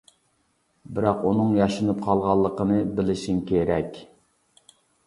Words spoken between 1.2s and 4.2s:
ئۇنىڭ ياشىنىپ قالغانلىقىنى بىلىشىڭ كېرەك.